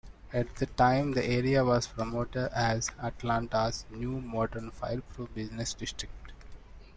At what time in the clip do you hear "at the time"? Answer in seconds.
0.33-1.11